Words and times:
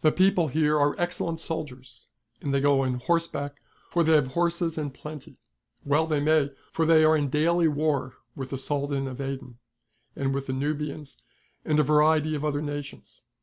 The 0.00 0.12
people 0.12 0.48
here 0.48 0.78
are 0.78 0.98
excellent 0.98 1.40
soldiers, 1.40 2.08
and 2.40 2.54
they 2.54 2.60
go 2.62 2.80
on 2.80 2.94
horseback, 2.94 3.56
for 3.90 4.02
they 4.02 4.12
have 4.14 4.28
horses 4.28 4.78
in 4.78 4.92
plenty. 4.92 5.36
Well 5.84 6.06
they 6.06 6.20
may; 6.20 6.52
for 6.72 6.86
they 6.86 7.04
are 7.04 7.14
in 7.14 7.28
daily 7.28 7.68
war 7.68 8.14
with 8.34 8.48
the 8.48 8.56
Soldan 8.56 9.06
of 9.06 9.20
Aden, 9.20 9.58
and 10.16 10.32
with 10.32 10.46
the 10.46 10.54
Nubians, 10.54 11.18
and 11.66 11.78
a 11.78 11.82
variety 11.82 12.34
of 12.34 12.46
other 12.46 12.62
nations. 12.62 13.20